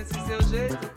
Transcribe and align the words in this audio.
esse 0.00 0.14
seu 0.26 0.42
jeito 0.48 0.89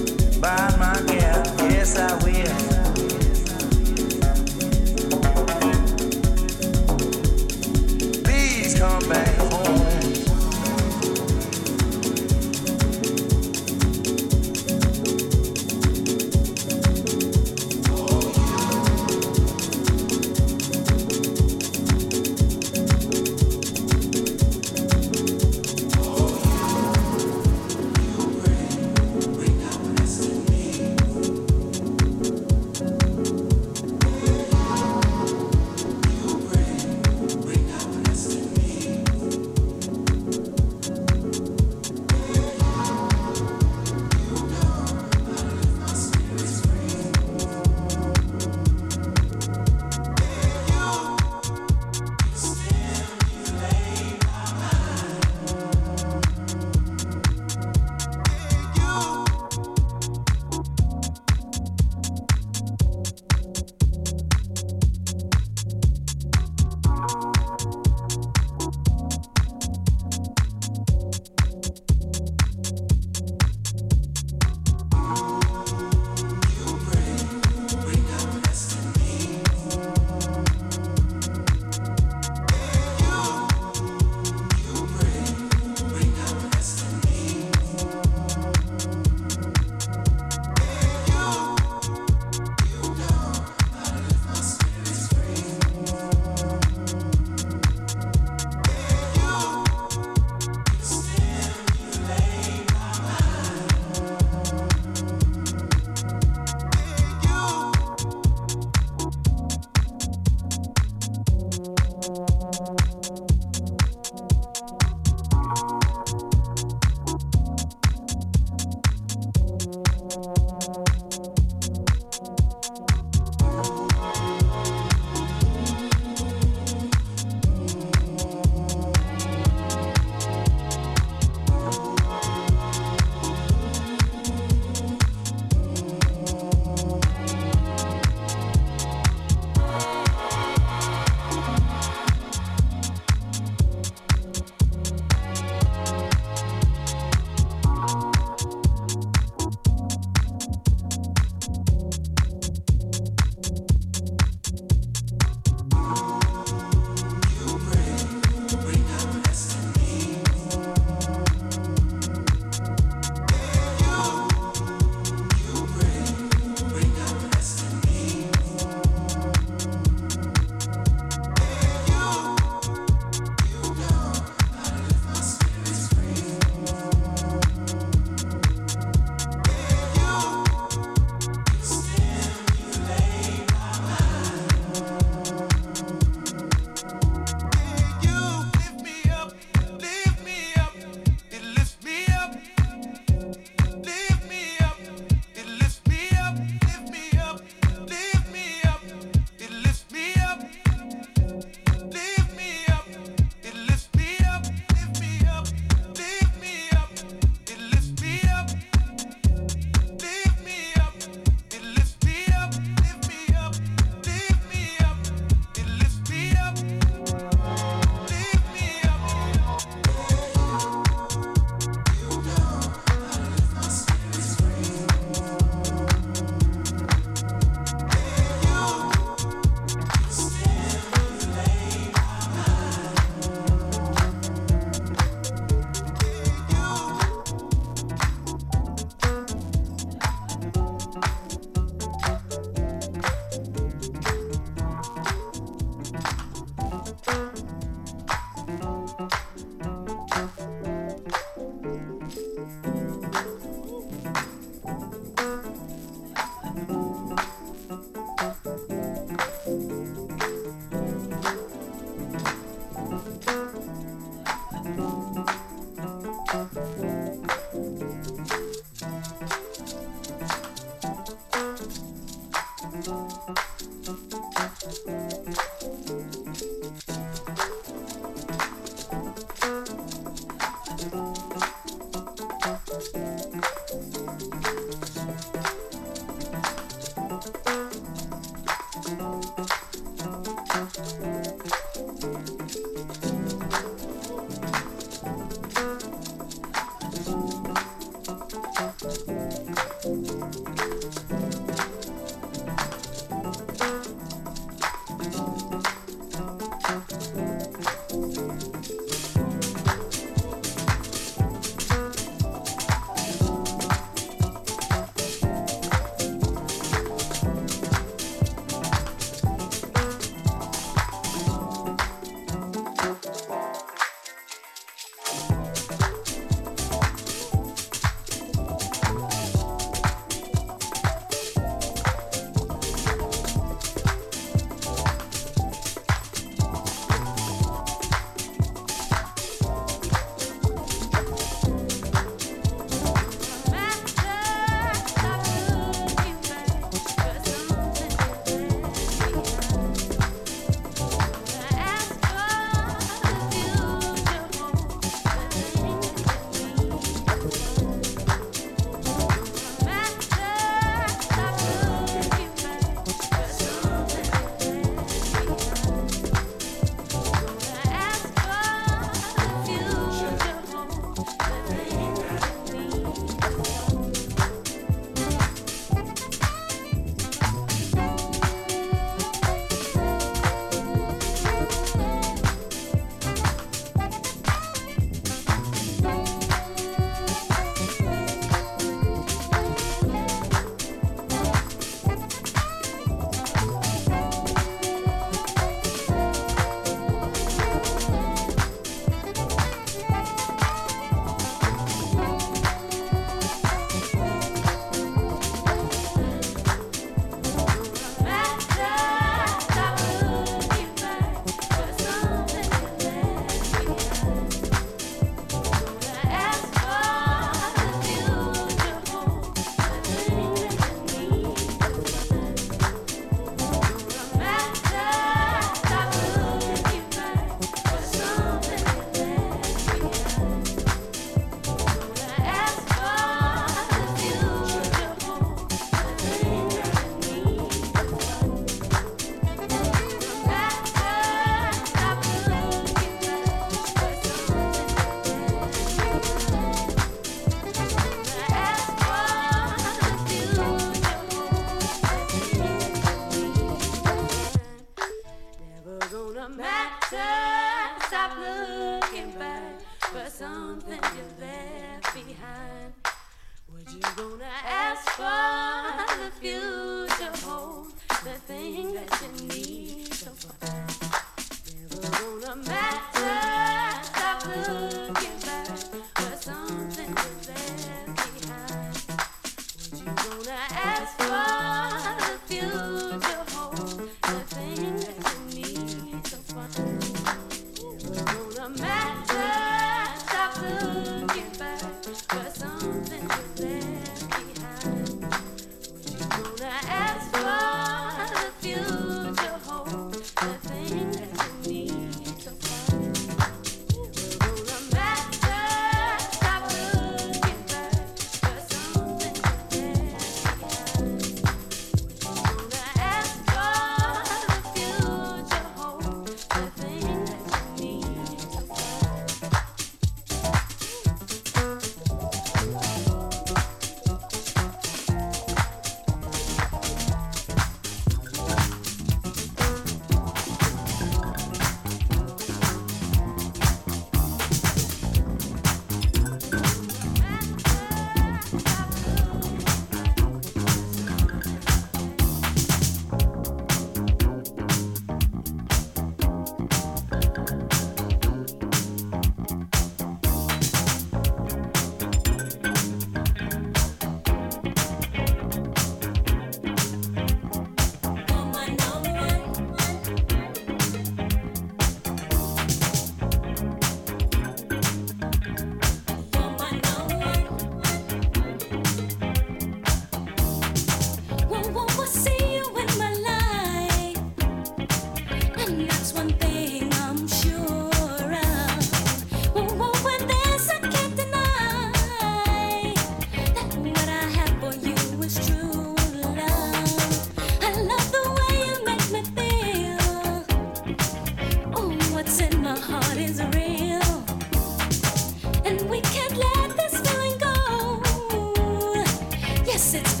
Yes, 599.61 599.75
it's 599.75 600.00